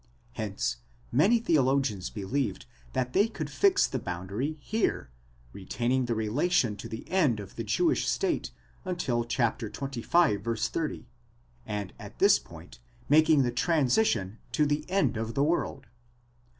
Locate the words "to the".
6.77-7.07, 14.53-14.89